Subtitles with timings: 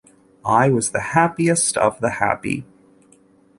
[0.43, 2.65] I was the happiest of the happy.